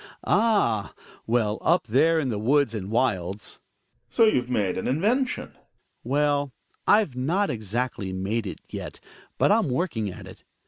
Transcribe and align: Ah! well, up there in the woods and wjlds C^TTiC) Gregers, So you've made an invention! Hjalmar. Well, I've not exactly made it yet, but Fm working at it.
Ah! 0.25 0.95
well, 1.27 1.59
up 1.61 1.85
there 1.85 2.19
in 2.19 2.29
the 2.29 2.39
woods 2.39 2.73
and 2.73 2.87
wjlds 2.89 3.19
C^TTiC) 3.59 3.59
Gregers, 3.59 3.59
So 4.09 4.23
you've 4.23 4.49
made 4.49 4.75
an 4.79 4.87
invention! 4.87 5.49
Hjalmar. 5.51 5.57
Well, 6.03 6.51
I've 6.87 7.15
not 7.15 7.51
exactly 7.51 8.11
made 8.11 8.47
it 8.47 8.61
yet, 8.67 8.99
but 9.37 9.51
Fm 9.51 9.69
working 9.69 10.09
at 10.11 10.25
it. 10.25 10.43